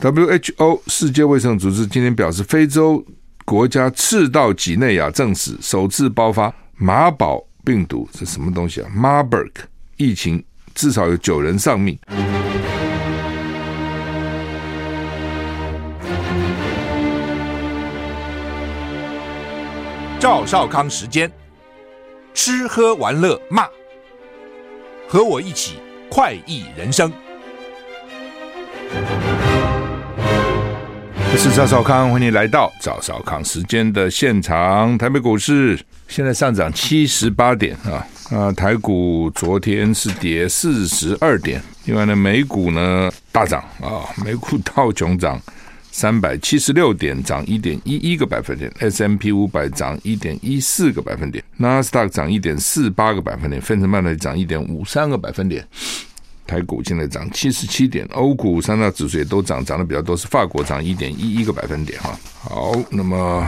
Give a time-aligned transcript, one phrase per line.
[0.00, 3.04] WHO 世界卫生组织今天表示，非洲
[3.44, 9.50] 国家赤道几内亚证实首次爆发马宝病毒，这什么东西啊？Marburg
[9.96, 11.98] 疫情至少有九人丧命。
[20.20, 21.28] 赵少康时间，
[22.34, 23.66] 吃喝玩乐骂，
[25.08, 25.78] 和我一起
[26.08, 27.12] 快意人生。
[31.30, 34.96] 我是赵少康，欢迎来到赵少康时间的现场。
[34.96, 35.78] 台北股市
[36.08, 45.40] 现在上涨七十八点啊啊，台股昨天是跌四十二点，另外呢，美股呢大涨啊，美股道琼涨。
[45.90, 55.66] 三百七十六点，涨一点一一个百分点；S M P 五百涨一点一四个百分点；纳斯达克涨一点四八个百分点；费城半导体涨一点五三个百分点。
[56.48, 62.00] 台股现在涨七十七点，欧股三大指数也都涨，涨的比较多，是法国涨一点一一个百分点。
[62.00, 63.46] 哈，好，那么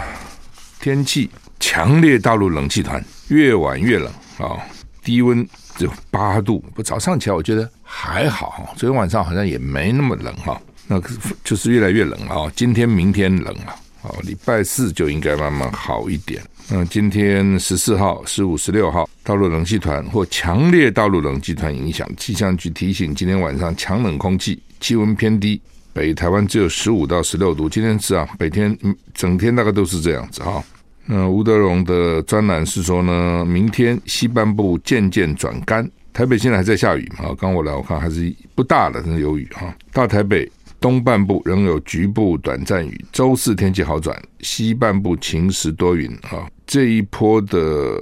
[0.81, 4.61] 天气强烈大陆冷气团越晚越冷啊，
[5.03, 5.45] 低温
[5.77, 10.61] 只有八度，不早上起来我觉得还好，昨天晚上好像也没那么冷哈。
[10.87, 11.01] 那
[11.45, 12.53] 就是越来越冷啊！
[12.57, 16.42] 今天、明天冷了，哦，礼拜四就应该慢慢好一点。
[16.73, 25.61] 嗯今天十四号、十五、十六号，大陆冷气团或强烈大陆冷气团影响，气象局提醒，今天晚上强冷空气，气温偏低，
[25.93, 27.69] 北台湾只有十五到十六度。
[27.69, 28.77] 今天是啊，北天
[29.13, 30.63] 整天大概都是这样子哈。
[31.07, 37.35] 那吴德荣的专栏是说呢，明天西半部渐渐转干，台北现在还在下雨啊。
[37.37, 39.75] 刚我来我看还是不大的，有雨哈。
[39.93, 40.48] 大台北。
[40.81, 46.48] 东半部仍有局部短暂雨，周四天气好转，西半部晴时多云啊。
[46.67, 48.00] 这一波的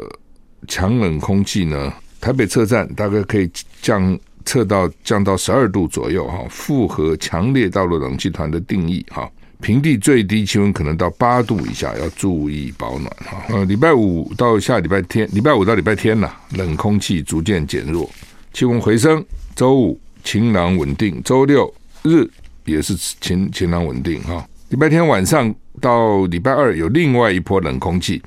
[0.69, 3.51] 强冷空气呢，台北车站大概可以
[3.83, 9.29] 降测到降到十二度左右哈，符合强烈大陆冷气团的定义哈。
[9.61, 13.43] 平地最低气温可能到八度以下，要注意保暖哈。
[13.49, 18.09] 呃，礼拜五到下礼拜天，礼拜五到礼拜天呐，冷空气逐渐减弱，
[18.53, 19.25] 气温回升。
[19.57, 21.75] 周五晴朗稳定，周六
[22.05, 22.31] 日。
[22.71, 28.23] 也是晴晴朗稳定哈，礼拜天晚上到礼拜二有另外一波冷空气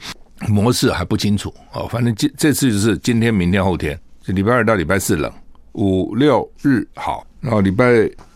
[0.47, 5.31] 模式还不清楚哦，反正这这次就是今天、明天、后天，就礼拜二到礼拜四冷，
[5.73, 7.85] 五六日好，然后礼拜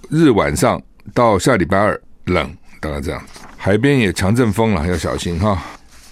[0.09, 0.81] 日晚上
[1.13, 3.21] 到下礼拜二冷，大概这样。
[3.57, 5.59] 海边也强阵风了，要小心哈。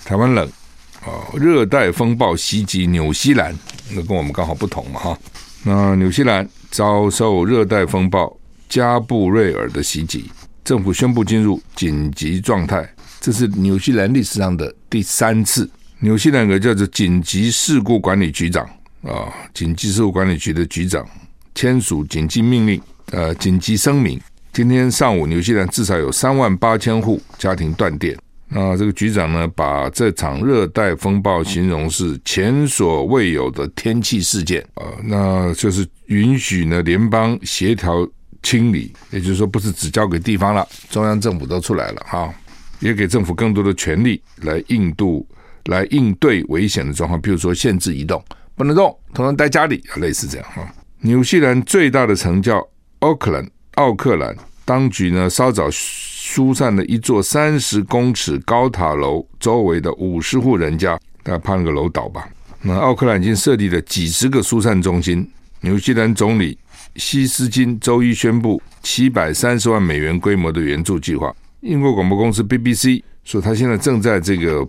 [0.03, 0.50] 台湾冷
[1.06, 3.56] 哦，热带风暴袭击纽西兰，
[3.92, 5.18] 那跟我们刚好不同嘛哈。
[5.64, 8.36] 那纽西兰遭受热带风暴。
[8.73, 10.31] 加布瑞尔的袭击，
[10.63, 12.91] 政府宣布进入紧急状态。
[13.22, 15.69] 这是纽西兰历史上的第三次。
[16.00, 18.66] 纽西兰有个叫做紧急事故管理局长
[19.03, 21.07] 啊，紧急事故管理局的局长
[21.53, 24.19] 签署紧急命令，呃，紧急声明。
[24.51, 28.17] 今天上午，纽西兰至少有三万八千户家庭断电。
[28.47, 38.09] 那这个局长呢，把这场热带风暴形容是前所未有的天气事件啊，那就是允许呢联邦协调。
[38.44, 42.31] 清理，也就是说，不是只交给地方了，中央政府都出来了哈，
[42.80, 45.26] 也给政府更多的权力来应对、
[45.66, 48.24] 来应对危险的状况，比如说限制移动，
[48.56, 50.68] 不能动，通通待家里，类似这样哈。
[51.00, 52.62] 纽西兰最大的城叫
[53.00, 62.30] 奥克兰，奥克兰当局呢稍早疏散了一座三十公尺高塔楼周围的五十户人家，大家怕那个楼倒吧？
[62.62, 65.30] 那奥克兰已经设立了几十个疏散中心，
[65.62, 66.58] 纽西兰总理。
[66.96, 71.36] 希斯金周一宣布七百三十万美元规模的援助计划。
[71.62, 74.68] 英国广播公司 BBC 说，他现在正在这个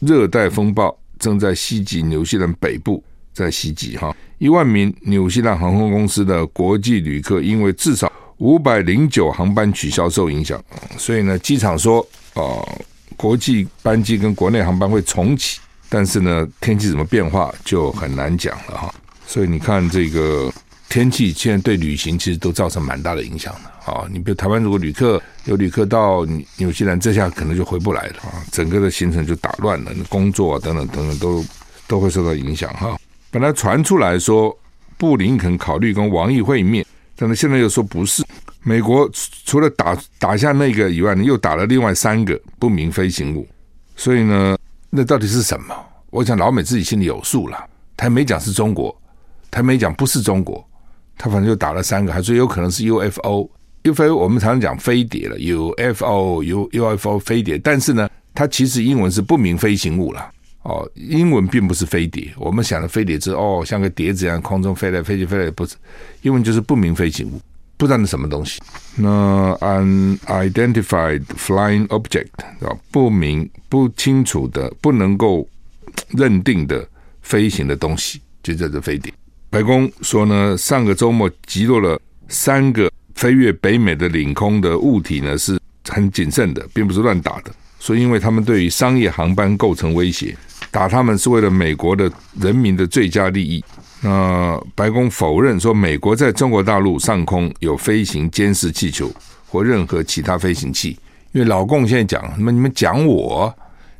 [0.00, 10.62] 热带风暴正在袭击纽西兰北部，在袭击哈，一万名纽西兰航空公司的国际旅客因为至少五百零九航班取消受影响，
[10.96, 12.78] 所以呢，机场说呃，
[13.16, 18.94] 国际班机跟国内航班会重启，但是呢，天气怎么变化就很难讲了哈。
[19.26, 20.50] 所以你看这个。
[20.88, 24.06] 天气现在对旅行其实都造成蛮大的影响的啊！
[24.10, 26.24] 你比如台湾，如果旅客有旅客到
[26.56, 28.42] 纽西兰，这下可能就回不来了啊！
[28.52, 31.44] 整个的行程就打乱了，工作啊等等等等都
[31.86, 32.96] 都会受到影响哈。
[33.30, 34.56] 本来传出来说
[34.96, 36.86] 布林肯考虑跟王毅会面，
[37.16, 38.24] 但是现在又说不是。
[38.62, 39.08] 美国
[39.44, 43.46] 除了打打下那个以外呢，又打了另外三个不明飞行物，
[43.96, 44.56] 所以呢，
[44.88, 45.74] 那到底是什么？
[46.10, 47.58] 我想老美自己心里有数了。
[47.96, 48.96] 他没讲是中国，
[49.50, 50.66] 他没讲不是中国。
[51.18, 53.50] 他反正就打了三个，还说有可能是 UFO。
[53.84, 60.30] UFO 我们常常讲飞碟了，UFO、U UFO 飞碟，但是呢，它其实英文是不明飞行物了。
[60.62, 62.32] 哦，英文并不是飞碟。
[62.36, 65.76] 我们想的飞碟是哦，像个碟子一样空中飞来飞去飞来，不是。
[66.22, 67.40] 英文就是不明飞行物。
[67.76, 68.60] 不知道那什么东西。
[68.96, 72.30] 那 unidentified flying object
[72.66, 75.46] 啊，不明、不清楚的、不能够
[76.08, 76.84] 认定的
[77.22, 79.12] 飞行的东西，就叫做飞碟。
[79.56, 81.98] 白宫说呢，上个周末击落了
[82.28, 85.58] 三个飞越北美的领空的物体呢，是
[85.88, 87.50] 很谨慎的，并不是乱打的。
[87.80, 90.36] 说，因为他们对于商业航班构成威胁，
[90.70, 93.64] 打他们是为了美国的人民的最佳利益。
[94.02, 99.10] 那白宫否认说，美国在中国大陆上空有飞行监视气球
[99.48, 100.98] 或任何其他飞行器。
[101.32, 103.50] 因为老共现在讲，那么你们讲我，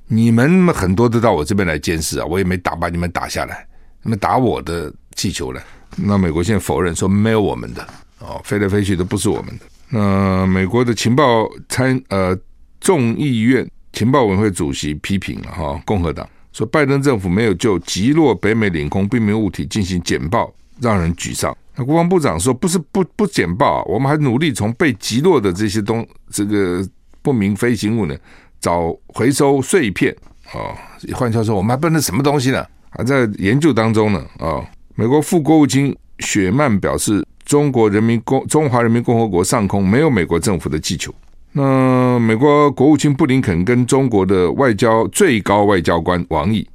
[0.07, 3.67] 你们很多都到我这边来监视啊，我也没打把你们打下来，
[4.03, 5.63] 那么打我的气球来。
[5.97, 7.87] 那美国现在否认说没有我们的
[8.21, 9.65] 哦，飞来飞去都不是我们的。
[9.89, 12.39] 那美国的情报参呃
[12.81, 16.29] 众议院情报委员会主席批评了哈，共和党。
[16.53, 21.55] 说拜登政府没有就击落北美领空不明物体进行简报，让人沮丧。
[21.75, 26.83] 那国防部长说，不是不不简报，我们还努力从被击落的这些东这个
[27.21, 28.17] 不明飞行物呢
[28.59, 30.17] 找回收碎片。
[30.55, 30.75] 哦，
[31.15, 32.67] 换句话说，我们还不能什么东西呢？
[32.89, 34.25] 还在研究当中呢。
[34.39, 34.65] 哦，
[34.99, 41.15] 美国副国务卿雪曼表示，中国人民共中华人民共和国上空没有美国政府的气球。
[41.53, 46.67] 那美国国务卿布林肯跟中国的外交最高外交官王毅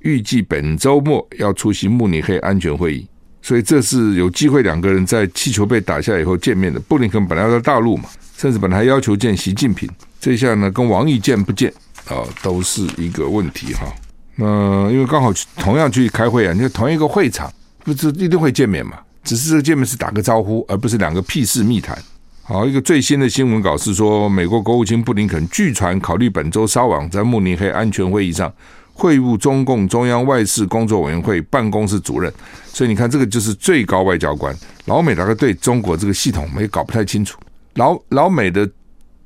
[0.00, 3.06] 预计本周末要出席慕尼黑安全会议，
[3.42, 6.80] 所以这是有机会两个人在气球被打下以后见面的。
[6.80, 9.88] 布林肯本来要在大陆嘛，甚至本来要求见习近平，
[10.20, 11.72] 这下呢跟王毅见不见
[12.08, 13.86] 啊，都是一个问题哈。
[14.34, 17.52] 那因为刚好同样去开会啊，你看同一个会场，
[17.88, 18.98] 不是一定会见面嘛？
[19.24, 21.98] 只是这个见面是打个招呼，而不是两个屁事密谈。
[22.42, 28.52] 好，一个最新的新闻稿是说，美国国务卿布林肯据传考虑本周稍晚在慕尼黑安全会议上
[28.92, 32.30] 会晤中共中央外事工作委员会办公室主任。
[32.66, 34.54] 所以你看，这个就是最高外交官。
[34.84, 37.38] 老美大概对中国这个系统没搞不太清楚。
[37.76, 38.68] 老老美的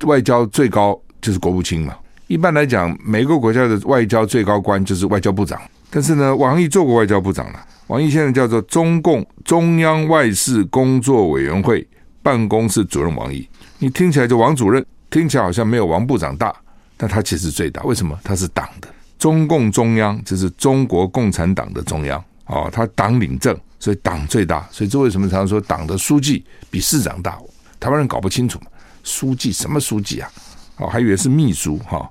[0.05, 1.93] 外交最高就是国务卿嘛。
[2.27, 5.61] 一般来讲，每个国家的外交最高官就是外交部长。
[5.89, 7.59] 但是呢，王毅做过外交部长了。
[7.87, 11.87] 王毅现在叫做中共中央外事工作委员会。
[12.21, 13.45] 办公室主任王毅，
[13.79, 16.55] 你听起来就王主任，听起来好像没有王部长大，
[16.95, 17.83] 但他其实最大。
[17.83, 18.17] 为什么？
[18.23, 18.87] 他是党的
[19.19, 24.65] 中共中央，就是中国共产党的中央哦，他党领政，所以党最大。
[24.71, 27.37] 所以这为什么常说党的书记比市长大？
[27.77, 28.57] 台湾人搞不清楚，
[29.03, 30.31] 书记什么书记啊？
[30.77, 32.09] 哦，还以为是秘书哈、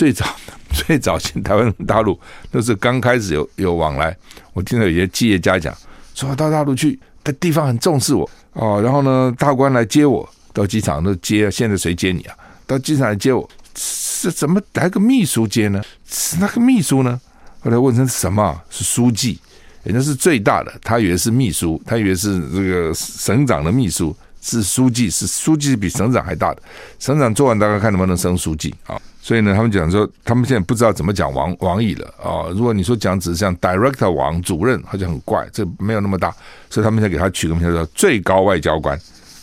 [0.00, 0.24] 最早
[0.72, 2.18] 最早进台湾大陆，
[2.52, 4.16] 那是刚开始有有往来。
[4.54, 5.76] 我听到有些企业家讲，
[6.14, 8.30] 说到大陆去，的地方很重视我。
[8.54, 12.34] 哦，然后呢，大官来接我到机场都接，现在谁接你啊？
[12.66, 15.84] 到机场来接我，是怎么来个秘书接呢？
[16.08, 17.20] 是那个秘书呢？
[17.60, 18.58] 后来问成什么？
[18.70, 19.38] 是书记，
[19.82, 26.62] 人家是最大的，他以为是秘书，他以为是这个省长的秘书，是书记，是书记比省长还大的，
[26.98, 29.00] 省长做完大概看能不能升书记啊。
[29.22, 32.48] 所以呢，他们讲说，他们现在不知道怎么讲王王毅了啊。
[32.54, 36.34] 如果你说讲只是像 director 王主任，好像很怪，这没有那么大，
[36.70, 38.98] 所以他们现在给他取个名字叫最高外交官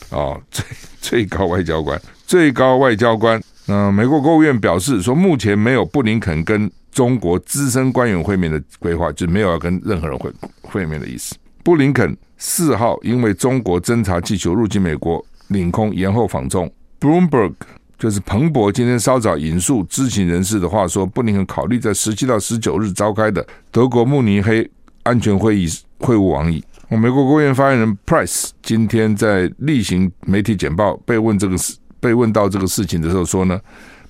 [0.10, 0.66] 啊，最
[1.00, 3.42] 最高外交官，最高外交官。
[3.68, 10.32] 嗯、美国国务院表示说，目前没有布林肯跟中国资深官员会面的规划，就没有要跟任何人会
[10.64, 11.36] 会面的意思。
[11.68, 17.52] 布林肯四号因为中国侦察气球入境美国领空延后访中，Bloomberg。
[18.00, 24.66] 就是彭博今天稍早引述知情人士的话说，布林肯考虑在十七到十九日召开的德国慕尼黑
[25.04, 26.64] 安全会议会晤王毅。
[26.88, 33.60] 美国国务院发言人 Price 今天在例行媒体简报被问这个事，被问到这个事情的时候说呢，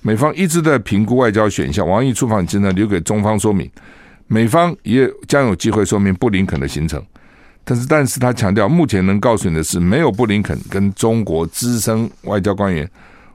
[0.02, 3.68] 美方一直在评估外交选项，王毅出访前呢留给中方说明，
[4.28, 7.04] 美方也将有机会说明布林肯的行程，
[7.68, 12.88] 但是但是他强调，目前能告诉你的是，没有布林肯跟中国资深外交官员。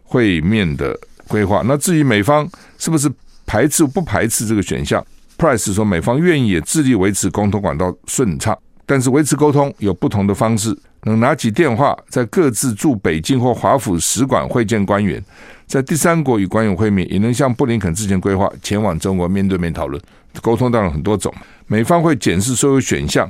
[0.05, 0.95] 会面的
[1.27, 1.63] 规划。
[1.65, 2.47] 那至于美方
[2.77, 3.11] 是不是
[3.47, 5.03] 排斥不排斥这个选项
[5.39, 10.77] ？Price 说，美方愿意也致力维持沟通管道顺畅，但是维持沟通有不同的方式。
[11.05, 15.19] 能拿起电话，在各自驻北京或华府使馆会见官员，
[15.65, 19.99] 在第三国与官员会面，也能像布林肯之前规划前往中国面对面讨论。
[20.43, 21.33] 沟通当然很多种，
[21.65, 23.27] 美方会检视所有选项，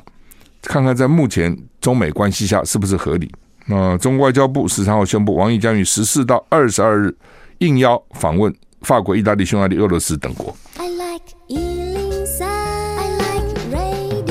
[0.63, 3.31] 看看在目前中美关系下是不是合理。
[3.65, 7.15] 那中国外交部十三号宣布，王毅将于十四到二十二日
[7.59, 10.55] 应邀访问法国、意大利、匈牙利、俄罗斯等国。
[10.77, 14.23] I like 103, I like radio。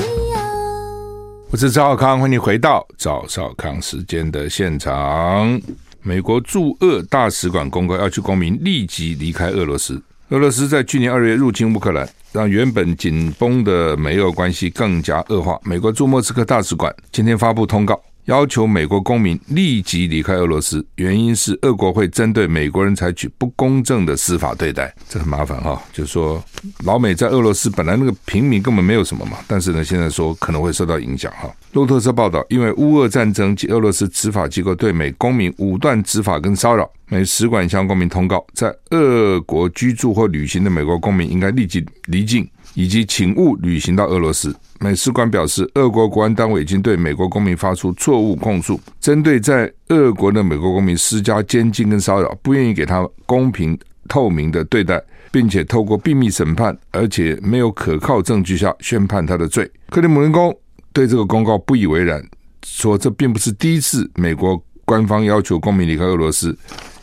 [1.49, 5.59] 我是赵少康，欢迎回到赵少康时间的现场。
[6.01, 10.01] 美国驻俄大使馆公告，要求公民立即离开俄罗斯。
[10.33, 15.59] 俄罗斯在去年二月入侵乌克兰，让原本紧绷的美俄关系更加恶化。
[15.63, 18.01] 美国驻莫斯科大使馆今天发布通告。
[18.25, 25.81] 要求美国公民立即离开俄罗斯，原因是俄国会针对美国人采取不公正的司法对待，这很麻烦哈。
[25.91, 26.43] 就是说，
[26.85, 31.53] 老美在俄罗斯本来那个平民根本没有什么嘛，但是呢，现在说可能会受到影响哈。
[31.73, 44.55] 路透社报道，因为乌俄战争及俄罗斯执法机构对美公民武断执法跟骚扰，美使馆向公民通告，在俄国居住或旅行的美国公民应该立即离境，以及请勿旅行到俄罗斯。
[44.79, 53.77] 美使馆表示，俄国国安单位已经对美国公民发出错误控诉，针对在俄国的美国公民施加监禁跟骚扰，不愿意给他公平
[54.09, 55.01] 透明的对待，
[55.31, 59.69] 并且透过秘密审判，而且没有可靠证据下宣判他的罪。
[59.89, 60.53] 克里姆林宫
[60.91, 62.21] 对这个公告不以为然，
[62.65, 66.53] 说这并不是第一次美国官方要求公民离开俄罗斯，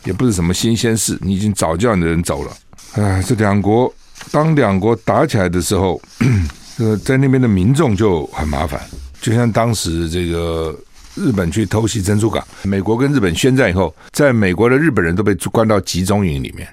[0.03, 2.51] 也不是什么新鲜事，你已经早叫你的人走了。
[2.93, 3.91] 唉，这两国
[4.29, 6.01] 当两国打起来的时候。
[6.77, 8.81] 这个在那边的民众就很麻烦，
[9.21, 10.75] 就像当时这个
[11.13, 16.67] 日本去偷袭珍珠港，美国跟日本宣战以后，在美国的日本人都被关到集中营里面，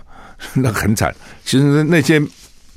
[0.54, 1.14] 那很惨。
[1.44, 2.22] 其实那些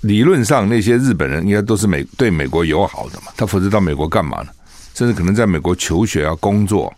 [0.01, 4.50] 理论上那些日本人应该都是美对美国友好的嘛，他否则到美国干嘛呢？
[4.96, 6.92] 甚至可能在美国求学啊、工作。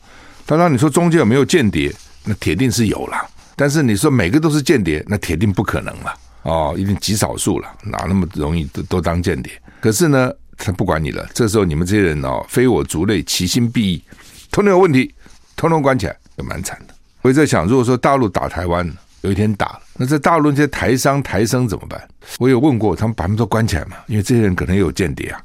[0.45, 3.17] 当然你说中间有没有间谍，那铁定是有了。
[3.57, 6.13] 但是你说每个都是间谍，那铁定不可能了。
[6.45, 9.51] 哦，一定极少数了，哪那么容易都都当间谍？
[9.81, 11.27] 可是呢，他不管你了。
[11.33, 14.03] 这时候你们这些人哦，非我族类，其心必异，
[14.51, 15.11] 通通有问题，
[15.55, 16.93] 通通关起来，就蛮惨的。
[17.23, 18.87] 我也在想，如果说大陆打台湾，
[19.21, 21.99] 有一天打了，那在大陆这些台商、台生怎么办？
[22.37, 25.41] 我有问过，他们把他们都关起来嘛，因为这些人可能有间谍啊。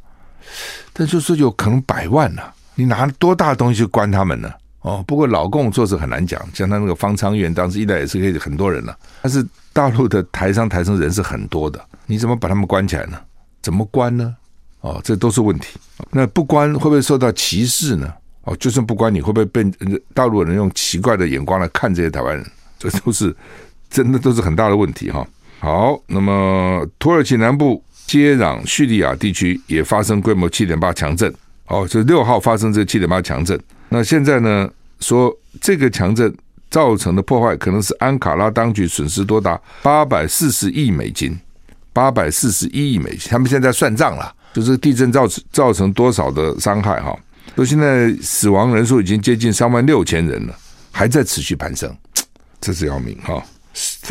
[0.93, 4.53] 但就是有可能百万呢、啊，你拿多大东西去关他们呢？
[4.83, 13.19] 哦，不过老共做事很难讲，像他那个方舱医院，当时一来也是可以很多人了、但是大陆的台商、台生人是很多的，你怎么把他们关起来呢？
[13.61, 14.35] 怎么关呢？
[14.81, 15.79] 哦，这都是问题。
[16.11, 18.11] 那不关会不会受到歧视呢？
[18.45, 19.63] 哦，就算不关，你会不会被
[20.15, 22.47] 大陆人用奇怪的眼光来看这些台湾人？
[22.79, 23.37] 这都是
[23.91, 25.27] 真的，都是很大的问题哈。
[25.59, 31.31] 好，那么土耳其南部接壤叙利亚地区也发生规模七点八强震。
[31.67, 33.61] 哦，这六号发生这七点八强震。
[33.91, 34.71] 那现在呢，
[35.01, 36.35] 说这个强震
[36.71, 41.39] 造成的破坏，可能是安卡拉当局损失多达八百四十亿美金。
[41.93, 47.19] 八百四十一亿美金，他们现在算账了，就是地震造成造成多少的伤害哈？
[47.57, 50.55] 说现在死亡人数已经接近三万六千人了，
[50.93, 51.93] 还在持续攀升，
[52.61, 53.45] 这是要命哈！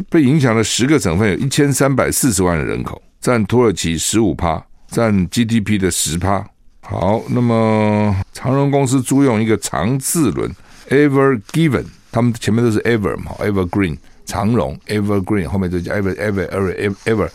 [0.10, 6.46] 被影响了十个省份有一千三百四十万的人口，占土耳其十五趴，占 GDP 的十趴。
[6.90, 10.52] 好，那么长荣公司租用一个长字轮
[10.90, 16.96] Ever Given，他们前面都是 Ever 嘛，Evergreen 长荣 Evergreen 后面就叫 Ever Ever Ever Ever。
[17.06, 17.30] Ever,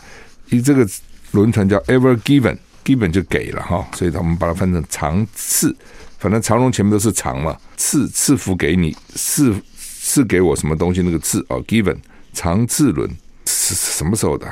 [0.49, 0.85] 以这个
[1.31, 5.73] 轮船叫 Ever Given，Given 就给了哈，所以他们把它翻成长赐，
[6.17, 11.95] 反正长荣前面都是长嘛，赐赐福给你，赐赐给我什么东西那个赐哦，Given
[12.33, 13.09] 长赐轮
[13.45, 14.45] 是什么时候的？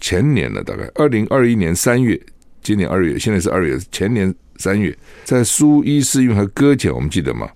[0.00, 2.20] 前年了，大概二零二一年三月，
[2.66, 4.92] 今年二月，现在是二月，前年三月
[5.22, 7.48] 在苏伊士运河搁浅，我们记得吗？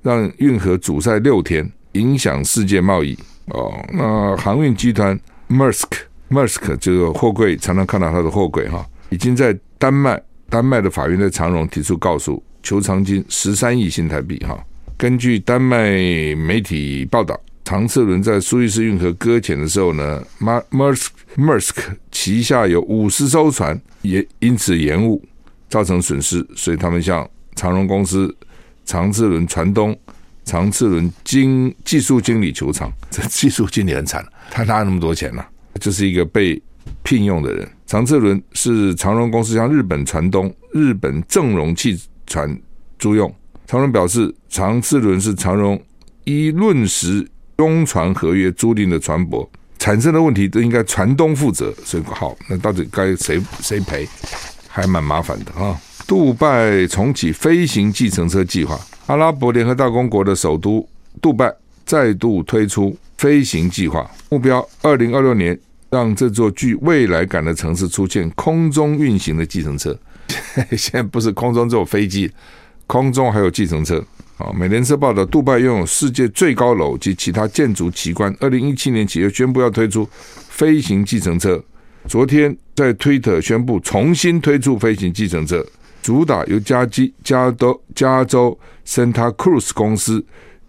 [0.00, 3.14] 让运河阻塞六天，影响世界贸易
[3.48, 3.70] 哦。
[3.92, 10.18] 那航运集团 Mersk，Mersk 这个货柜常常看到他的货柜哈，已经在丹麦
[10.48, 14.58] 丹麦的法院在长荣提出告诉，求偿金十三亿新台币哈。
[14.96, 15.90] 根据丹麦
[16.36, 17.38] 媒体报道，
[17.74, 21.74] 长次轮在苏伊士运河搁浅的时候呢，Maersk Maersk
[22.12, 25.20] 旗下有五十艘船也因此延误，
[25.68, 28.32] 造成损失，所以他们向长荣公司
[28.84, 29.98] 长次轮船东
[30.44, 32.92] 长次轮经技术经理求偿。
[33.10, 35.48] 这技术经理很惨，他拿那么多钱呢、啊？
[35.80, 36.62] 就是一个被
[37.02, 42.56] 聘用的人，长次轮是长荣公司向日本船东日本正荣汽船
[43.00, 43.34] 租用。
[43.66, 45.82] 长荣表示，长次轮是长荣
[46.22, 51.72] 依论时东船合约租赁的船舶，产生的问题都应该船东负责。
[51.84, 54.08] 所以好，那到底该谁谁赔，
[54.68, 55.78] 还蛮麻烦的啊。
[56.06, 60.86] 杜拜重启飞行计程车计划，阿拉伯联合大公国的首都
[61.22, 61.52] 杜拜
[61.84, 62.96] 再度推出。
[63.16, 65.58] 飞行计划目标：二零二六年
[65.88, 69.96] 让这座具未来感的城市出现空中运行的计程车。
[70.76, 72.30] 现在不是空中只有飞机，
[72.86, 74.04] 空中还有计程车。
[74.36, 78.34] 啊，美联社报道，杜拜拥有世界最高楼及其他建筑奇观。
[78.40, 80.08] 二零一七年起又宣布要推出
[80.48, 81.62] 飞行计程车。
[82.06, 85.64] 昨天在推特宣布重新推出飞行计程车，
[86.02, 90.24] 主打由加基加州加州 Santa Cruz 公司。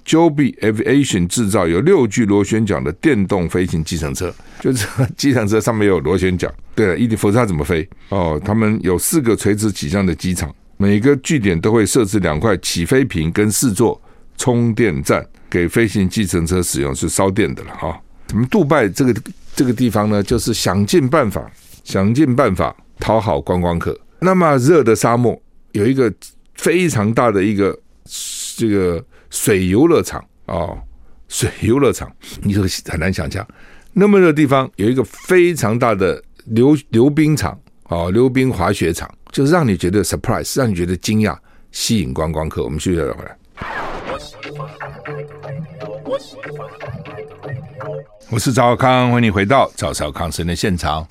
[0.05, 6.53] job Aviation 制造有六具螺旋桨的电动飞行计程车，就是计程车上面有螺旋桨。
[6.75, 7.89] 对了，一定否则它怎么飞？
[8.09, 14.01] 哦，他们有四个垂直起降的机场，每个据点都会设置两块起飞坪跟四座
[14.37, 17.99] 充电站，给飞行计程车使用，是烧电的了哈。
[18.33, 19.15] 我们杜拜这个
[19.55, 21.49] 这个地方呢，就是想尽办法，
[21.83, 23.97] 想尽办法讨好观光客。
[24.19, 25.39] 那么热的沙漠
[25.71, 26.11] 有一个
[26.55, 27.77] 非常大的一个
[28.57, 30.77] 这个水游乐场哦，
[31.27, 33.47] 水游乐场，你说很难想象，
[33.93, 37.57] 那么热的地方有一个非常大的溜溜冰场
[37.89, 41.37] 哦，溜冰滑雪场，就是让你觉得 surprise，让你觉得惊讶，
[41.71, 42.63] 吸引观光客。
[42.63, 43.37] 我们休息再回来。
[48.31, 51.07] 我是赵少康，欢迎你回到赵少康生的现场。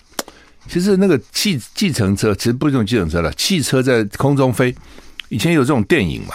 [0.69, 4.75] 其实那个汽计程车，其实不是用计程车了，汽车在空中飞。
[5.29, 6.35] 以前有这种电影嘛，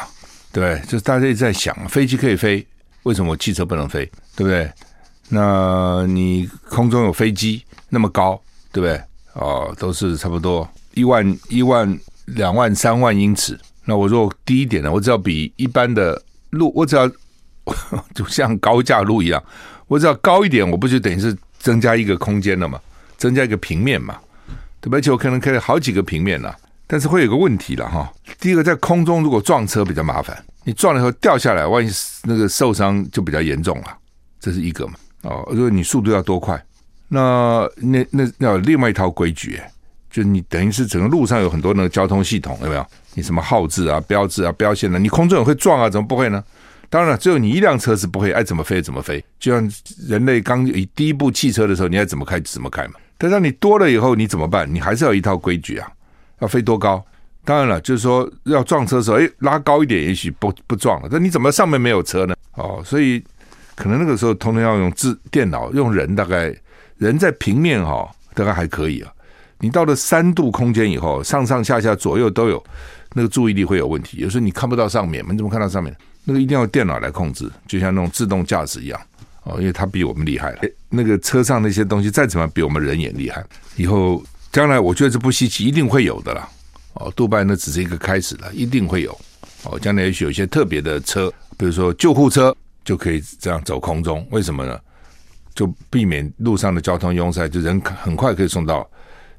[0.54, 0.82] 对对？
[0.86, 2.66] 就是大家一直在想，飞机可以飞，
[3.04, 4.06] 为什么汽车不能飞？
[4.36, 4.72] 对不对？
[5.28, 8.42] 那你空中有飞机那么高，
[8.72, 9.02] 对不对？
[9.40, 13.58] 哦，都是差不多一万、一万、两万、三万英尺。
[13.86, 14.92] 那我如果低一点呢？
[14.92, 17.10] 我只要比一般的路，我只要
[18.14, 19.42] 就像高架路一样，
[19.88, 22.80] 我只要高一点，我不就等于是增加一个空间了吗？
[23.18, 24.18] 增加一个平面嘛，
[24.80, 24.98] 对吧？
[24.98, 26.56] 而且我可能可以好几个平面了，
[26.86, 28.12] 但是会有个问题了哈。
[28.40, 31.90] 第一个，在空中如果撞车比较麻烦，你撞了以后掉下来，万一
[32.24, 33.98] 那个受伤就比较严重了，
[34.40, 34.94] 这是一个嘛。
[35.24, 36.64] 哦，如果你速度要多快，
[37.10, 39.60] 那那那要有另外一套规矩，
[40.10, 42.86] 就你等于是整个路上有很多那个交通系统，有没有？
[43.16, 46.44] 你什么号志啊、标志啊、标线啊，你空中也会撞啊，怎么不会呢？
[46.90, 49.72] 当然了，只有你一辆车是不会爱怎么飞怎么飞，就像
[50.08, 52.94] 人类刚以第一部汽车的时候，你爱怎么开怎么开嘛。
[53.18, 54.72] 但当你多了以后，你怎么办？
[54.74, 55.92] 你还是要一套规矩啊！
[56.40, 57.06] 要飞多高？
[57.44, 61.10] 当然了，就是说要撞车的时候，哎，拉高一点，也许不不撞了。
[61.12, 62.36] 但你怎么上面没有车呢？
[62.54, 63.24] 哦，所以
[63.76, 66.56] 可能那个时候通通要用智电脑，用人大概
[67.00, 69.12] 人在平面哈、哦，大概还可以啊。
[69.60, 72.64] 你到了三度空间以后，上上下下左右都有，
[73.14, 74.18] 那个注意力会有问题。
[74.18, 75.96] 有时候你看不到上面，你怎么看到上面？
[76.24, 79.02] 那个一定要电脑来控制，就像那种自动驾驶一样。
[79.44, 80.60] 哦，因为他比我们厉害了。
[80.90, 83.44] 那个车上那些东西再怎么比我们人眼厉害。
[83.78, 86.48] 以后将来我觉得这不稀奇，一定会有的啦。
[86.94, 89.18] 哦，杜拜那只是一个开始了，一定会有。
[89.64, 94.26] 哦，将来也许有一些特别的车，比如说救护车就可以这样走空中。
[94.32, 94.80] 为什么呢？
[95.60, 98.90] 就避免路上的交通拥塞，就人很快可以送到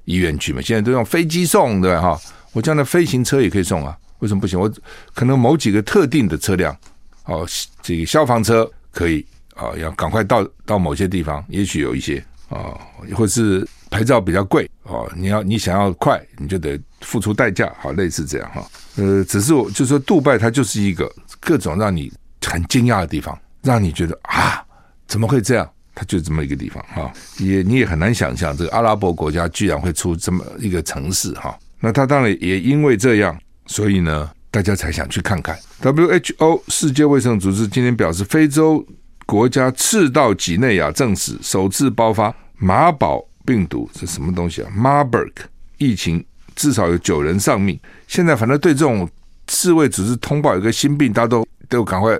[0.04, 0.60] 医院去嘛。
[0.60, 2.02] 现在都用飞机送，对吧？
[2.02, 2.20] 哈，
[2.52, 3.96] 我将来飞行车也可以送啊。
[4.18, 4.60] 为什么不行？
[4.60, 4.70] 我
[5.14, 6.76] 可能某几个特定的车辆，
[7.24, 7.48] 哦，
[7.80, 9.24] 这个消防车可以。
[9.56, 12.72] 啊，要赶快到到某些地方，也许有一些啊，
[13.14, 15.06] 或是牌照比较贵哦。
[15.14, 18.66] 你要你想要快，你就得付出代价，好，类似这样哈。
[18.96, 24.64] 呃，只是我就说，杜拜它就是一个各种让你很惊讶的地方，让你觉得啊，
[25.06, 25.70] 怎么会这样？
[26.00, 31.54] 它就这么一个地方哈，也你也很难想象，这个阿拉伯国家居然会出这么一个城市哈。
[31.78, 35.54] 那它当然也因为这样，所以呢，大家才想去看看。
[35.82, 38.82] WHO 世界卫生组织今天表示，非洲。
[39.26, 45.30] 国家赤道几内亚证实首次爆发马堡病毒，这什么东西啊？Marburg
[45.78, 46.24] 疫情
[46.56, 47.78] 至少有九人丧命。
[48.08, 49.08] 现在反正对这种
[49.48, 52.18] 世卫组织通报有个新病，大家都都赶快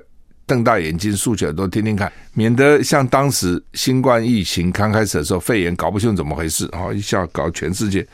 [0.51, 8.05] 瞪大眼睛竖起耳朵听听看，免得像当时新冠疫情刚开始的时候，肺炎搞不清楚怎么回事，啊，一下搞全世界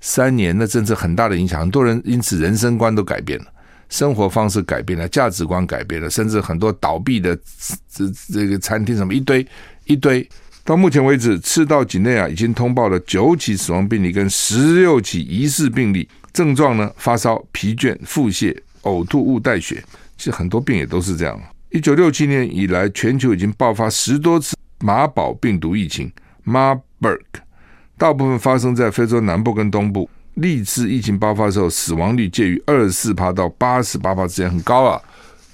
[0.00, 3.46] 三年，那真是很大的影响，很多人因此人生观都改变了。
[3.88, 7.36] 生活方式改变了，价值观改变了，甚至很多倒闭的
[7.92, 9.44] 这这个餐厅什么一堆
[9.86, 10.24] 一堆。
[10.62, 19.82] 到目前为止，赤道几内亚已经通报了九起死亡病例跟十六起疑似病例，症状呢，发烧、疲倦、腹泻、呕吐物带血，
[20.16, 21.36] 其实很多病也都是这样。
[21.72, 26.12] 一九六七年以来，全球已经爆发十多次马堡病毒疫情
[26.44, 27.22] （Marburg），
[27.96, 30.08] 大部分发生在非洲南部跟东部。
[30.34, 35.00] 历次疫情爆发的时候，死亡率介于二十四趴到八十八趴之间，很高啊。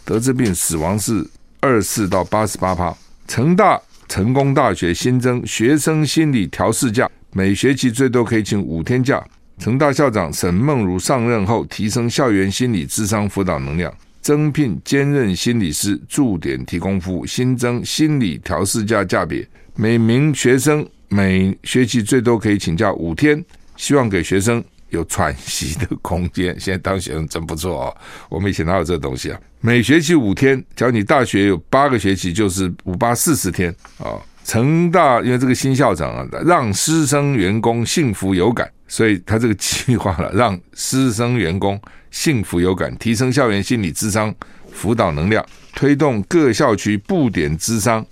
[0.05, 1.25] 得这病死亡是
[1.61, 2.93] 二十四到八十八趴。
[3.29, 9.25] 成大成功大学新增学生心理调适假，每学期最多可以请五天假。
[9.59, 13.93] 成大校长沈梦如上任后，提升校园心理咨商辅导能量，
[14.29, 23.43] 增聘兼任心理师驻点提供服务，新增心理调适假假别，每名学生每学期最多可以请假五天。
[23.79, 26.55] 希望给学生有喘息的空间。
[26.61, 27.97] 现在当学生真不错哦。
[28.29, 29.41] 我们以前哪有这东西啊？
[29.63, 34.13] 每学期五天，假如你大学有八个学期，就是五八四十天啊。
[34.45, 44.35] 成大因为这个新校长啊，让师生员工幸福有感，所以他这个计划了，让师生员工幸福有感，提升校园心理智商
[44.73, 45.45] 辅导能量，
[45.75, 48.05] 推动各校区布点智商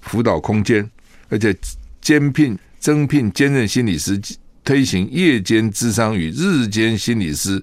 [0.00, 0.88] 辅导空间，
[1.28, 1.56] 而且
[2.00, 4.20] 兼聘增聘兼任心理师。
[4.64, 7.62] 推行夜间智商与日间心理师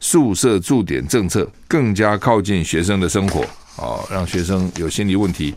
[0.00, 5.54] 宿舍驻点政策更加靠近学生的生活，哦，让学生有心理问题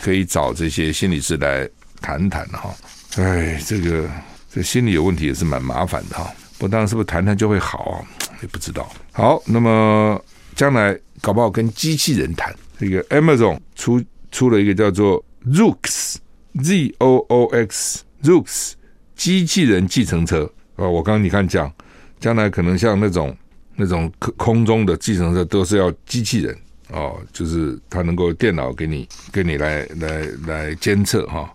[0.00, 1.68] 可以找这些心理师来
[2.00, 2.72] 谈谈哈。
[3.16, 4.08] 哎，这个
[4.48, 6.32] 这心理有问题也是蛮麻烦的哈。
[6.58, 7.98] 不当然是不是谈谈就会好啊？
[8.40, 8.88] 也不知道。
[9.20, 10.18] 好，那么
[10.56, 12.56] 将来搞不好跟机器人谈。
[12.78, 18.72] 这个 Amazon 出出了一个叫做 Zoox，Z O O X，Zoox
[19.14, 20.50] 机器人计程车。
[20.76, 21.70] 啊，我刚刚你看讲，
[22.18, 23.36] 将来可能像那种
[23.76, 26.56] 那种空空中的计程车都是要机器人
[26.88, 31.52] 哦，就是它能够电脑给你给你来来来监测哈。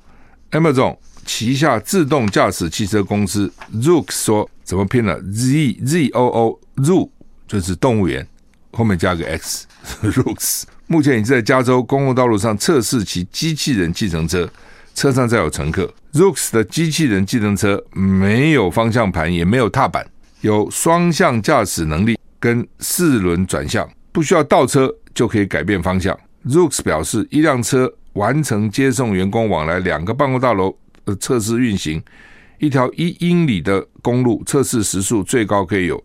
[0.52, 4.48] Amazon 旗下自动驾驶汽车公司 Zoox 说。
[4.64, 7.08] 怎么拼了？Z Z O O Zoo
[7.48, 8.28] 就是动物园，
[8.72, 9.68] 后面加个 X
[10.04, 10.64] Zoox。
[10.88, 14.50] 目前已经在加州公共道路上测试其机器人计程车，
[14.94, 15.92] 车上载有乘客。
[16.14, 20.06] Zoox 的机器人计程车没有方向盘，也没有踏板，
[20.42, 26.18] 有双向驾驶能力跟四轮转向，不需要倒车就可以改变方向。
[26.48, 32.02] Zoox 表示，一辆车完成接送员工往来两个办公大楼的测试运行。
[32.60, 36.02] 一条一英里的公路测试时速最高可以有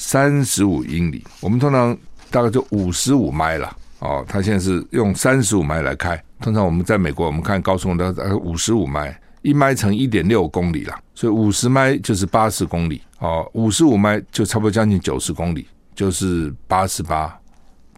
[0.00, 1.94] 三十五英里，我们通常
[2.30, 4.24] 大概就五十五迈了哦。
[4.26, 17.38] 他现在是用三十五迈来开，通常我们在美国我们看高速公路大概五十五迈，一迈乘一点六公里了，所以五十迈就是八十公里哦，五十五迈就差不多将近九十公里，就是八十八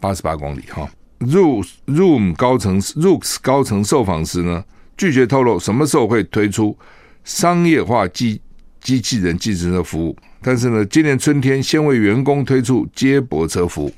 [0.00, 0.90] 八十八公里哈。
[1.20, 4.64] Zoom Zoom 高层 Zoox 高层受访时呢，
[4.96, 6.76] 拒绝透露什么时候会推出。
[7.22, 8.40] 商业化机
[8.80, 13.92] 机器人计程车服务，但是呢，今年春天先为员工推出接驳车服务，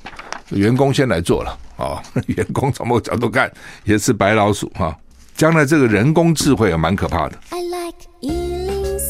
[0.55, 2.03] 员工先来做了啊、哦。
[2.27, 3.51] 员工从某个角度看
[3.83, 4.95] 也是白老鼠哈。
[5.35, 7.37] 将来这个人工智慧也蛮可怕的。
[7.49, 7.95] I like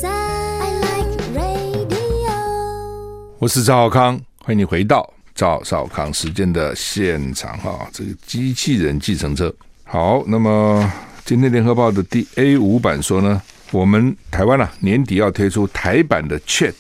[0.04, 1.90] I like radio。
[3.38, 7.88] 我是赵少康，欢迎你回到赵少康时间的现场哈。
[7.92, 10.90] 这个机器人计程车好，那么
[11.26, 13.42] 今天联合报的第 A 五版说呢。
[13.72, 16.76] 我们台湾啊，年底要推出台版的 Chat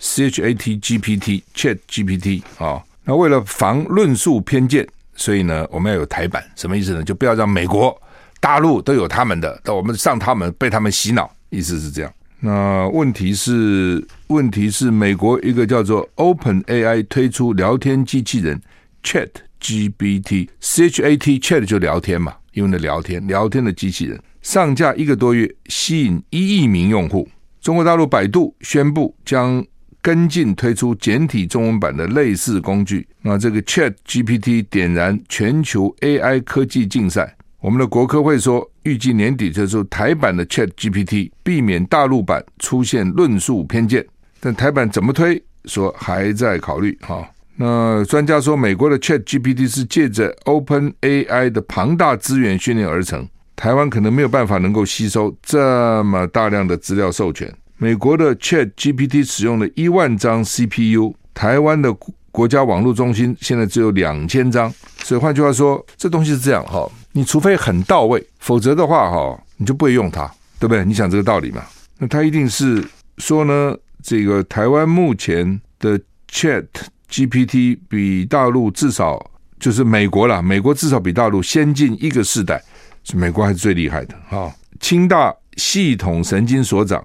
[0.00, 2.82] C H A T G P T Chat G P T 啊。
[3.04, 7.04] 那为了防论述偏见，所以呢，我们要有台版，什么意思呢？
[7.04, 7.96] 就不要让美国、
[8.40, 12.12] 大陆都有他们的，到我们上他们被他们洗脑，意思是这样。
[12.40, 18.58] 那问题是，问题是美国一个叫做 Open AI 推出聊天机器人
[19.02, 24.18] Chat G P T C H A T Chat 就聊天嘛，因为聊天聊天的机器人。
[24.40, 27.28] 上架一个多月，吸引一亿名用户。
[27.60, 29.62] 中国大陆百度宣布将
[30.02, 33.06] 跟进推出简体中文版的类似工具。
[33.22, 37.36] 那这个 Chat GPT 点燃全球 AI 科技竞赛。
[37.60, 44.06] 我们的国科会说，预计年底推出台版的 Chat GPT，避免大陆版出现论述偏见。
[44.40, 46.96] 但台版怎么推，说还在考虑。
[47.02, 53.28] 哈，那专家说，美国的 Chat GPT 是借着 Open AI 的庞大资源训练而成。
[53.54, 57.54] 台湾可能没有办法能够吸收这么大量的资料授权。
[57.82, 61.90] 美国的 Chat GPT 使用了一万张 CPU，台湾的
[62.30, 64.70] 国家网络中心现在只有两千张。
[64.98, 70.84] 所以换句话说，这东西是这样哈，你除非很到位，否则的话哈，你就不会用它，对不对？
[70.84, 71.64] 你想这个道理嘛？
[71.96, 75.98] 那他一定是说呢，这个台湾目前的
[76.30, 76.66] Chat
[77.10, 82.62] GPT 比大陆至少就是美国啦，美国至少比大陆先进一个世代。
[83.04, 84.54] 是美国还是最厉害的哈？
[84.80, 87.02] 清大系统神经所长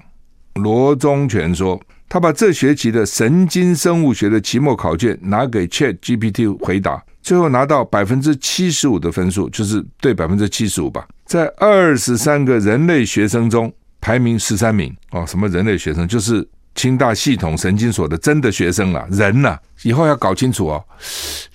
[0.55, 11.07] 罗宗全说，他把这学期的神经生物学的期末考卷拿给 Chat GPT 回答，最后拿到百分之七十五的分数，就是对百分之七十五吧。
[11.25, 15.25] 在二十三个人类学生中排名十三名哦。
[15.27, 16.07] 什么人类学生？
[16.07, 20.83] 就是清大系统神经所的真的学生啊，人呐、以后要搞清楚哦，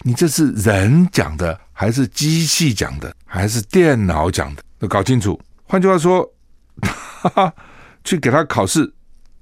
[0.03, 1.59] 你这是人讲的。
[1.73, 5.41] 还是机器讲的，还是电脑讲的，要搞清楚。
[5.65, 6.31] 换句话说，
[6.83, 7.55] 哈哈，
[8.05, 8.93] 去给他考试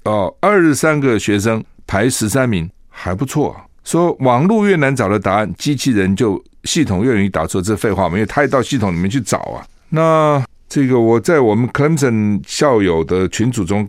[0.04, 3.64] 哦，二十三个学生排十三名，还不错啊。
[3.84, 9.64] 说网络越难找的答案，机器人就系统越容易答错，这废话嘛，因为他也到系统里面去找啊。
[9.88, 13.88] 那这个我在我们 Clemson 校友的群组中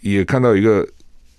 [0.00, 0.86] 也看到一个，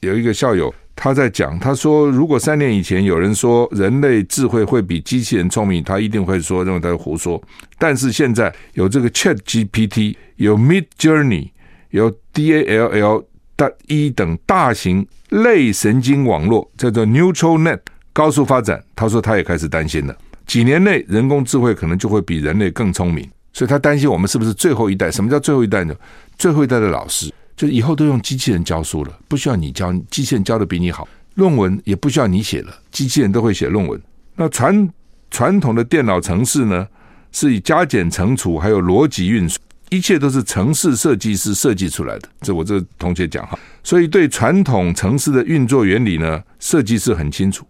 [0.01, 0.73] 有一个校友。
[0.99, 7.39] 他在讲，他说，如果三年以前有人说人类智慧会比机器人聪明，他一定会说认为他是胡说。
[7.77, 11.51] 但是现在有这个 Chat GPT，有 Mid Journey，
[11.97, 17.79] 由 DALL 大 E 等大型类神经网络，叫做 Neural Net
[18.13, 18.83] 高速发展。
[18.95, 25.11] 他说他也开始担心了，几年内人工智慧可能就会比人类更聪明，所以他担心我们是不是最后一代？
[25.11, 25.95] 什么叫最后一代呢？
[26.37, 27.33] 最后一代的老师。
[27.57, 31.07] 就以后都用机器人教书了，不需要你教，机器人教的比你好。
[31.33, 33.99] 论文也不需要你写了，机器人都会写论文。
[34.35, 34.87] 那传
[35.31, 36.87] 传统的电脑程式呢，
[37.31, 42.29] 是以加减乘除还有逻辑运算，一切都是城市设计师设计出来的。
[42.41, 47.65] 这我这同学讲哈，所以对传统城市的运作原理呢，设计师很清楚。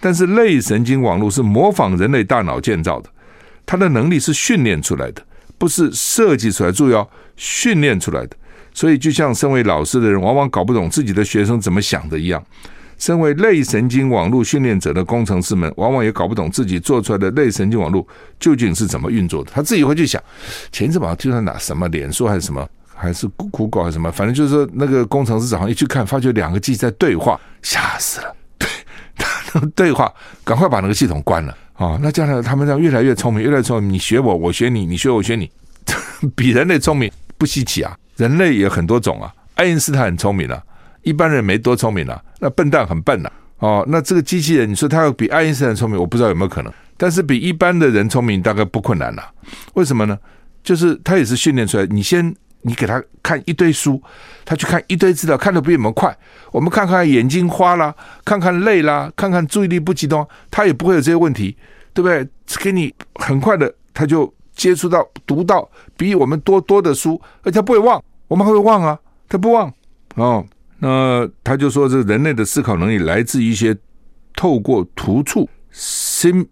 [0.00, 3.10] 但是类神经网络是模仿人类大脑建造的，
[3.66, 5.22] 它的能力是训练出来的，
[5.58, 8.36] 不是设计出来，注意哦，训练出来的。
[8.72, 12.42] 所以就像身为老师的人，往往搞不懂自己的学生怎么想的一样。
[13.00, 18.06] 身为类神经网络训练者的工程师们，往往也搞不懂自己做出来的类神经网络
[18.38, 19.50] 究竟是怎么运作的。
[19.52, 20.22] 他自己会去想，
[20.70, 28.36] 前一阵网就算哪什么脸书还是什么，还是 Google 还是什么，反正就是说那个工程师早上一去看，发觉两个机器在对话，吓死了。
[28.58, 28.68] 对，
[29.16, 30.12] 他那个对话，
[30.44, 31.98] 赶快把那个系统关了啊！
[32.02, 35.50] 那将来他们这样越来越聪明，越来越聪明，你学我，我学你，你学我学你，
[36.36, 37.96] 比人类聪明不稀奇啊！
[38.16, 40.62] 人类也很多种啊，爱因斯坦很聪明啊。
[41.02, 49.22] 一般人没多聪明啊，那笨蛋很笨呐、哦，那这个机器人，你说他要比爱因斯坦聪明，我不知道有没有可能，但是比一般的人聪明大概不困难呐、
[49.74, 50.18] 为什么呢？
[50.62, 54.02] 就是他也是训练出来，你先你给他看一堆书，
[54.44, 56.14] 他去看一堆资料，看得比我们快。
[56.52, 61.56] 我们看看眼睛花啦，看看累啦，看看注意力不集中，他也不会有这些问题，
[61.94, 62.26] 对不对？
[62.58, 68.98] 给你很快的，他就接触到读到比我们多多的书，而且他不会忘，我们还会忘啊，
[69.28, 69.72] 他不忘
[70.16, 70.44] 哦。
[70.80, 73.76] 那他就说，这人类的思考能力来自一些
[74.34, 76.46] 透过突触 syn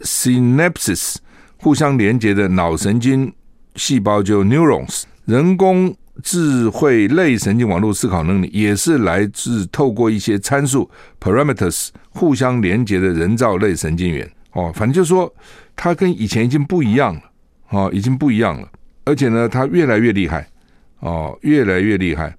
[0.00, 1.16] synapses
[1.58, 3.32] 互相连接的脑神经
[3.74, 5.02] 细胞，就 neurons。
[5.26, 14.30] 人工智慧类神经网络思考能力也是来自透过一些参数 parameters 互相连接的人造类神经元。
[14.52, 15.32] 哦，反正就是说，
[15.76, 17.20] 它跟以前已经不一样了。
[17.70, 18.68] 哦，已经不一样了，
[19.04, 20.46] 而且呢，它越来越厉害。
[20.98, 22.36] 哦，越来越厉害。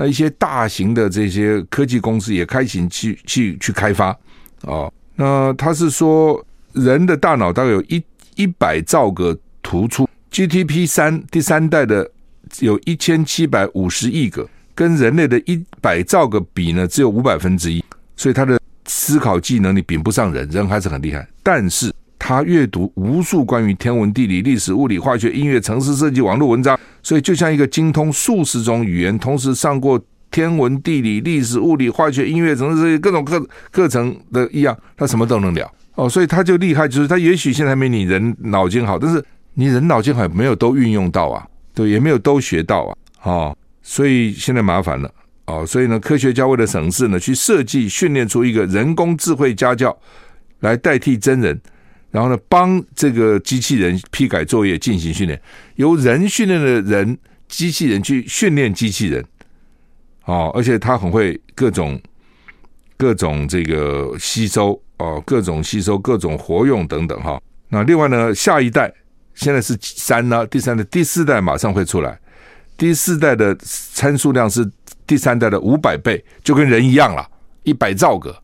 [0.00, 4.16] 那一些大型的这些科技公司也开始去去去开发
[4.60, 4.92] 哦。
[5.16, 6.40] 那他是说，
[6.72, 8.00] 人的大脑大概有一
[8.36, 12.08] 一百兆个突触，GTP 三第三代的
[12.60, 17.84] 有一千七百五十亿个，跟人类的一百兆个比呢，只有五百分之一，
[18.14, 18.56] 所以他的
[18.86, 21.26] 思考技能你比不上人，人还是很厉害。
[21.42, 26.78] 但是他阅读无数关于天文、地理、历史、物理、化学、音乐、城市设计、网络文章。
[27.02, 29.98] 所以，就像一个精通数十种语言，同时上过
[30.30, 36.08] 天文、地理、历史、物理、化学、音乐，什么这些各种课课程的一样，他什么都能聊哦。
[36.08, 45.10] 所以他就厉害，就是他也许现在没你人脑筋好，但是你人脑筋好没有都运用到啊，对，也没有都学到啊，哦，所以现在麻烦了
[45.46, 45.64] 哦。
[45.64, 49.96] 所以呢，科学家为了省事呢，去设计训练出一个人工智慧家教
[50.60, 51.58] 来代替真人。
[52.10, 55.38] 然后呢，帮这个机器人批改作业进行训练，
[55.76, 57.18] 由人训练的人，
[57.48, 59.22] 机器人去训练机器人，
[60.24, 62.00] 哦，而且他很会各种
[62.96, 67.38] 各种这个吸收哦，各种吸收，各种活用等等哈。
[67.68, 68.90] 那另外呢，下一代
[69.34, 72.18] 现在是三呢，第三代、第四代马上会出来，
[72.78, 74.66] 第四代的参数量是
[75.06, 77.28] 第三代的五百倍，就跟人一样了，
[77.64, 78.34] 一百兆个。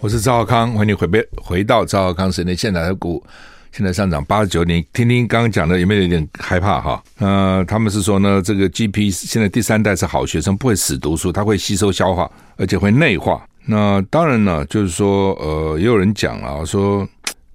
[0.00, 3.22] 我是赵浩康，欢迎你回背回到赵浩康时间现在的股
[3.70, 7.02] 现在上涨八十九点，听听刚刚讲的有没有有点害怕哈？
[7.18, 13.46] 呃，他们是说呢，这个 GP 现在第三代是好学生，不会死读书，他会吸收消化，而且会内化。
[13.66, 17.06] 那当然呢，就是说呃，也有人讲啊，说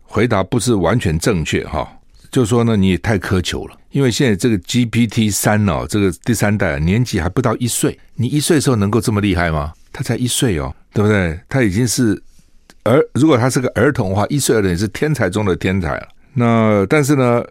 [0.03, 1.87] 回答不是完全正确哈，
[2.29, 9.73] 就说呢，你也太苛求了，因为现在这个 GPT 三哦，这个第三代年纪还不到一岁，你一岁的时候能够这么厉害吗？
[9.97, 11.39] 他才一岁哦，对不对？
[11.49, 12.21] 他已经是
[12.83, 16.07] 儿，如果他是个儿童的话，一岁的人是天才中的天才了。
[16.35, 17.43] 那但是呢，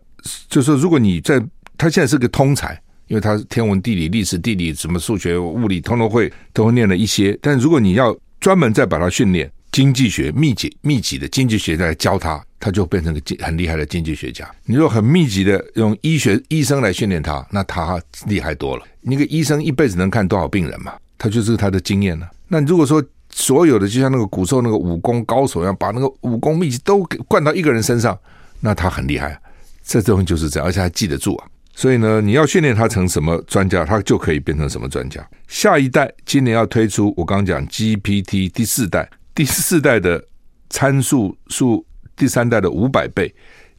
[0.49, 1.43] 就是说，如果你在
[1.77, 7.37] 他现在是个通才，因为他是天文、地理、历史、地理什么数学、物理，通通会，都会念了一些。
[7.43, 14.49] 但如果你要专门再把他训练经济学密集密集的经济学再来教他，他就变成个很厉害的经济学家。
[14.65, 18.85] 你如果很密集的用医学医生来训练他，那他厉害多了。
[19.01, 20.93] 你个医生一辈子能看多少病人嘛？
[21.19, 22.31] 他就是他的经验了。
[22.49, 28.19] 那如果说所有的就像那个古时候那个武功高手一样，把那个武功秘籍都给灌到一个人身上，
[28.61, 29.39] 那他很厉害。
[29.83, 31.47] 这东西就是这样，而且还记得住啊。
[31.75, 35.29] 所以呢，你要训练他成什么专家，他就可以变成什么专家。
[35.49, 40.25] 下一代今年要推出，我刚刚讲 GPT 第四代，第四代的
[40.71, 41.85] 参数数
[42.17, 43.35] 第三代的五百倍，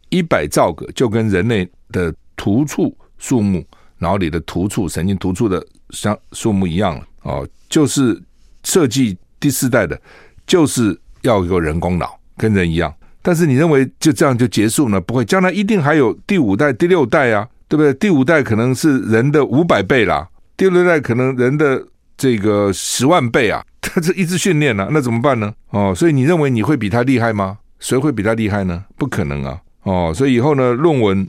[0.10, 3.65] 一百兆个，就跟人类的突触数目，
[3.97, 8.21] 脑里的突触神经突触的像数目一样了哦，就是。
[8.67, 9.97] 设计第四代的，
[10.45, 12.93] 就是要有人工脑，跟人一样。
[13.21, 14.99] 但是你认为就这样就结束呢？
[14.99, 17.93] 不会，将来一定还有第五代、第六代啊，对不对？
[17.93, 20.27] 第五代可能是人的五百倍啦，
[20.58, 21.82] 第六代可能人的
[22.17, 25.53] 这个十万倍啊，他这一直训练啊，那怎么办呢？
[25.69, 27.58] 哦，所以你认为你会比他厉害吗？
[27.80, 28.84] 谁会比他厉害呢？
[28.97, 29.62] 不可能啊！
[29.84, 31.25] 哦，所以以后呢，论文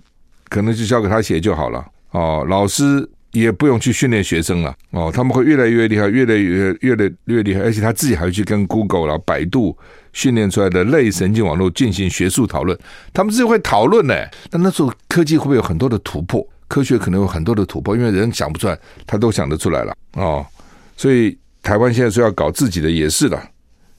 [0.48, 1.84] 可能就交给他写就好了。
[2.10, 4.74] 哦，老师也不用去训练学生了。
[4.90, 9.76] 哦，他们会越来越厉害，越来越越来越厉害，而且他自己还会去跟 Google 啦、百度
[10.12, 12.78] 训练出来的类神经网络进行学术讨论。
[13.12, 14.14] 他们自己会讨论呢。
[14.50, 16.46] 但那时候科技会不会有很多的突破？
[16.68, 19.96] 科学可能有很多的突破，因为人想不出来，他都想得出来了。
[20.12, 20.44] 哦，
[20.96, 23.40] 所以台湾现在说要搞自己的也是的。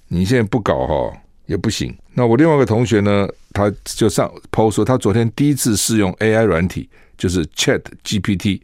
[0.07, 1.13] 你现在不搞哈、哦？
[1.45, 1.91] 也不行。
[2.13, 6.87] 那我另外一个同学呢，他就上 PO 说，他昨天第一次试用 AI 软体，
[7.17, 8.61] 就是 Chat GPT，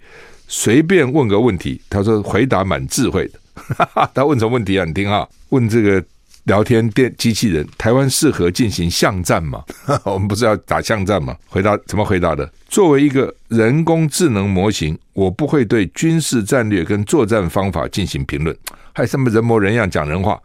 [0.47, 3.39] 随便问个问题，他说回答蛮智慧的。
[4.13, 4.85] 他问什么问题啊？
[4.85, 6.03] 你听啊，问这个
[6.43, 9.63] 聊天电机器人，台湾适合进行巷战吗？
[10.03, 11.35] 我们不是要打巷战吗？
[11.47, 12.49] 回答怎么回答的？
[12.67, 18.55] 作为一个人工智能模型，我不会对军事战略跟作战方法进行评论，
[18.93, 20.39] 还什么人模人样讲人话？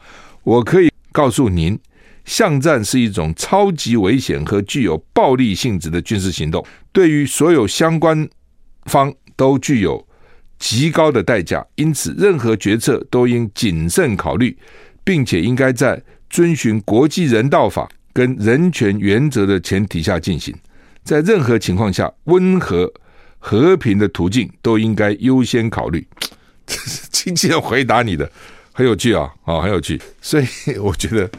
[0.45, 1.79] 我可以告诉您。
[2.27, 8.29] 巷战是一种超级危险和具有暴力性质的军事行动，对于所有相关
[8.85, 10.07] 方都具有
[10.59, 14.55] 极高的代价，因此任何决策都应谨慎考虑，
[15.03, 15.99] 并且应该在
[16.29, 20.55] 遵循国际人道法跟人权原则的前提下进行。
[21.03, 22.93] 在任何情况下，温和
[23.39, 26.07] 和平的途径都应该优先考虑。
[26.67, 28.31] 这是经纪人回答你的。
[28.75, 30.47] 很有趣啊，啊，很有趣，所以
[30.79, 31.31] 我觉得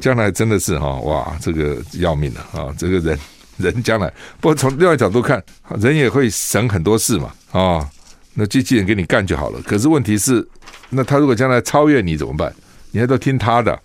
[0.00, 2.72] 将来真的是哈，哇，这个要命了啊！
[2.78, 3.18] 这个人
[3.58, 5.42] 人将来，不过从另外角度看，
[5.78, 7.90] 人也会省很多事嘛，啊，
[8.34, 9.60] 那机器人给你干就好了。
[9.62, 10.46] 可是问题是，
[10.90, 12.54] 那他如果将来超越你怎么办？
[12.90, 13.78] 你还都听他的，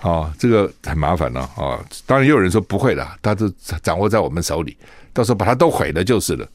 [0.00, 1.80] 啊，这个很麻烦了啊。
[2.04, 3.48] 当然也有人说不会了，他都
[3.82, 4.76] 掌握在我们手里，
[5.12, 6.46] 到时候把它都毁了就是了。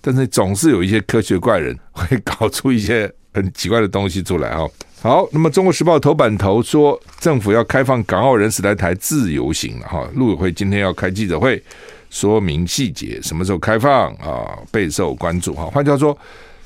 [0.00, 4.64] 但是总是有一些科学怪人会搞出一些很奇怪的东西出来啊。
[5.00, 10.04] 好，那么《中国时报》头版头说，政府要开放港澳人士来台自由行了哈。
[10.14, 11.62] 陆委会今天要开记者会，
[12.10, 14.58] 说明细节，什么时候开放啊？
[14.72, 15.66] 备受关注哈。
[15.66, 16.18] 换句话说，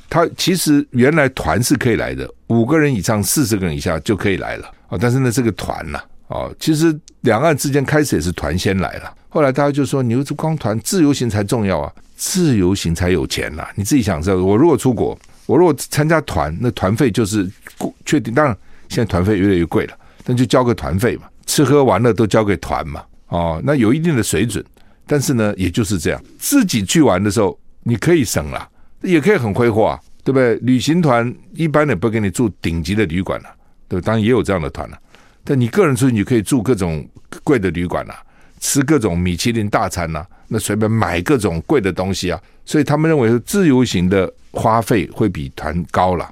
[0.09, 4.97] 他其实原来团是可以来的，五个人以上、四十个人以下就可以来了啊。
[4.99, 13.69] 但是呢，这个团呐，啊，其实两岸之间开始也是团先来了，后来大家就说，你这光团自由行才重要啊，自由行才有钱呐。
[13.75, 15.19] 你自己想知道，我如果出国。
[15.47, 17.51] 我如果参加团，那团费就是
[18.05, 18.33] 确定。
[18.33, 18.57] 当然，
[18.89, 23.03] 现在团费越来越贵了，那就交个团费嘛，吃喝玩乐都交给团嘛。
[23.29, 24.65] 哦，那有一定的水准，
[25.07, 26.23] 但是呢，也就是这样。
[26.39, 28.69] 自己去玩的时候，你可以省了，
[29.01, 30.55] 也可以很挥霍啊，对不对？
[30.57, 33.49] 旅行团一般的不给你住顶级的旅馆了，
[33.89, 34.99] 对，当然也有这样的团了。
[35.43, 37.09] 但你个人出去，你可以住各种
[37.43, 38.15] 贵的旅馆了，
[38.61, 42.39] 吃各种米其林大餐呐，那随便买各种贵的东西啊。
[42.65, 44.33] 所以他们认为是自由行的。
[44.55, 46.31] 花费会比团高了，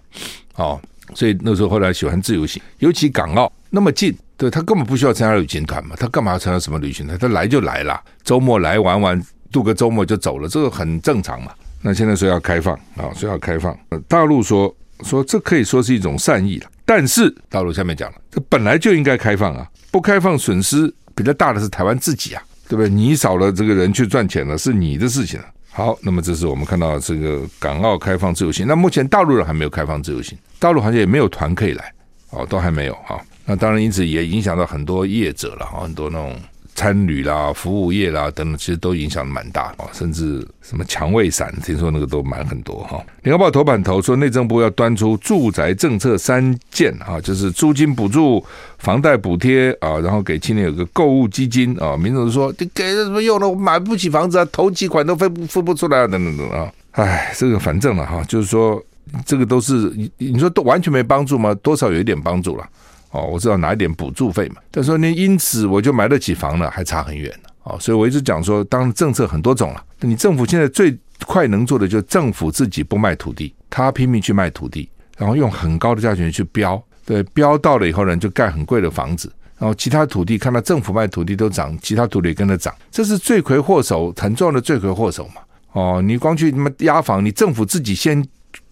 [0.57, 0.79] 哦，
[1.15, 7.19] 所以那时候后来喜欢自由行，尤其港澳那么近，对，他根本不需要参加旅行团嘛，他干嘛要参加什么旅行团？
[7.19, 9.19] 他来就来了，周末来玩玩，
[9.51, 11.51] 度个周末就走了，这个很正常嘛。
[11.81, 13.75] 那现在说要开放啊，说要开放，
[14.07, 22.89] 大陆说说这可以说是一种善意了，但是大陆下面讲了，这本来就应该开放啊，不开放损失比较大的是台湾自己啊，对不对？
[22.89, 25.41] 你少了这个人去赚钱了，是你的事情。
[25.73, 28.65] 好，那么这是我们看到这个港澳开放自由行。
[28.65, 31.93] 那目前大陆人还没有开放自由行，大陆好像也没有团可以来，
[32.31, 33.21] 哦，都还没有哈。
[33.45, 36.37] 那当然，因此也影响到很多业者了，很多那种。
[36.81, 42.99] 餐旅啦、服务业啦等等，其实都影响蛮大啊，甚至什么抢胃散，听说那个都蛮很多哈。
[43.23, 48.43] 联合报头版头说，内政部要端出住宅政策三件啊，就是租金补助、
[48.79, 51.99] 房贷补贴啊，然后给青年有个购物基金啊。
[51.99, 53.47] 民众说，你给了什么用呢？
[53.47, 56.73] 我买不起房子啊，头期款都付不付不出来啊，等等等啊。
[56.93, 58.83] 哎，这个反正了哈，就是说
[59.27, 61.55] 这个都是你你说都完全没帮助吗？
[61.63, 62.67] 多少有一点帮助了。
[63.11, 67.49] 哦，我知道拿一点补助费嘛，但是说你因此我就买得起房了，还差很远呢。
[67.65, 70.97] 哦，所以我一直讲说，当政策很多种了，你政府现在最
[71.27, 85.43] 快能做的就是政府自己不卖土地，他拼命去卖土地，然后用很高的价钱去标，对，标到了以后呢，就盖很贵的房子，然后其他土地看到政府卖土地都涨，其他土地也跟着涨，这是罪魁祸首，很重要的罪魁祸首嘛。
[85.73, 88.27] 哦，你光去他妈押房，你政府自己先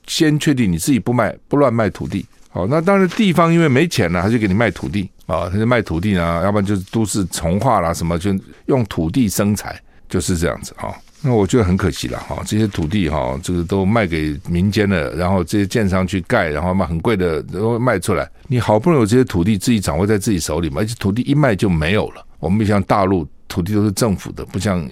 [0.07, 2.24] 先确定你自己不卖不乱卖土地。
[2.59, 8.36] 哦，那当然，地方因为没钱了，他就给你卖土地啊，他就卖土地呢，要不然就是都市重化啦，什么就
[8.66, 10.92] 用土地生财，就是这样子啊。
[11.22, 22.26] 那我觉得很可惜了哈，这些土地哈，这个都卖给民间了，然后这些建商去盖，然后卖很贵的，然后卖出来，你好不容易有这些土地自己掌握在自己手里嘛，而且土地一卖就没有了。
[22.40, 24.84] 我们不像大陆土地都是政府的，不像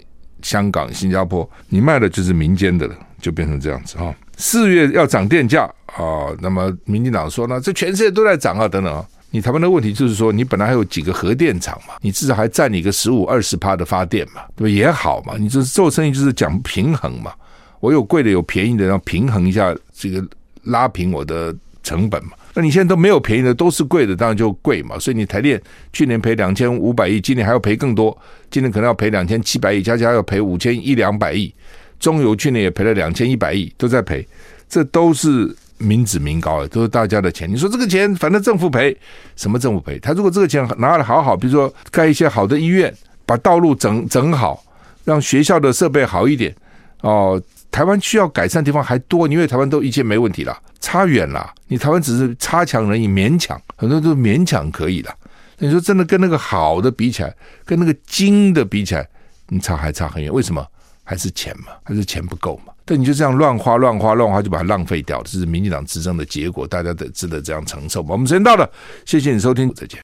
[0.43, 2.95] 香港、新加坡，你卖的就是民间的了。
[3.27, 4.15] 就变成这样子哈。
[4.37, 9.05] 四月要涨电价啊，那么民进党说呢，这全世界都在涨啊，等等啊。
[9.33, 14.71] 你台湾的问题就是说，你本来还有几个核电厂嘛，你至少还占你个十五二十趴的发电嘛，对吧？
[14.71, 17.33] 也好嘛，你就是做生意就是讲平衡嘛。
[17.81, 20.25] 我有贵的有便宜的，要平衡一下这个
[20.63, 21.53] 拉平我的
[21.83, 22.31] 成本嘛。
[22.55, 24.97] 那你现在都没有便宜的，都是贵的，当然就贵嘛。
[24.99, 25.61] 所以你台电
[25.93, 28.17] 去年赔两千五百亿，今年还要赔更多，
[28.51, 31.53] 今年可能要赔两千七百亿，加加要赔五千一两百亿。
[31.99, 34.27] 中油去年也赔了两千一百亿，都在赔，
[34.69, 35.55] 这都是。
[35.79, 37.47] 民脂民膏的，都是大家的钱。
[37.47, 38.97] 你说这个钱，反正政府赔，
[39.37, 39.99] 什么政府赔？
[39.99, 42.91] 他如果这个钱拿的好好，比如说盖一些好的医院，
[43.27, 44.65] 把道路整整好，
[45.05, 46.57] 让学校的设备好一点。
[47.03, 47.39] 哦，
[47.71, 51.53] 台湾需要改善的地方还多，因为台湾都一切没问题了，差远了。
[51.69, 55.15] 你台湾只是差强人意，勉强，很多都勉强可以了。
[55.59, 57.37] 你说真的跟那个好的比起来，
[57.67, 59.07] 跟那个精的比起来，
[59.51, 60.33] 你差还差很远。
[60.33, 60.67] 为什么？
[61.07, 62.73] 还是钱嘛，还是钱不够嘛？
[62.85, 68.09] 但你就这样乱花乱花乱花，就把它浪费掉，这是民进党执政的结果，大家得值得这样承受嘛。
[68.11, 68.69] 我们时间到了，
[69.05, 69.95] 谢谢你收听，再见。